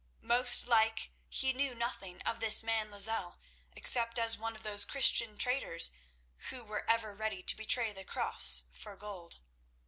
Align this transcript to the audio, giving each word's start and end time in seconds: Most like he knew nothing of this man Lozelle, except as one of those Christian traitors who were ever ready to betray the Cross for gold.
Most 0.23 0.65
like 0.67 1.11
he 1.29 1.53
knew 1.53 1.75
nothing 1.75 2.23
of 2.23 2.39
this 2.39 2.63
man 2.63 2.89
Lozelle, 2.89 3.37
except 3.73 4.17
as 4.17 4.35
one 4.35 4.55
of 4.55 4.63
those 4.63 4.83
Christian 4.83 5.37
traitors 5.37 5.91
who 6.49 6.63
were 6.63 6.89
ever 6.89 7.13
ready 7.13 7.43
to 7.43 7.55
betray 7.55 7.93
the 7.93 8.03
Cross 8.03 8.63
for 8.71 8.95
gold. 8.95 9.37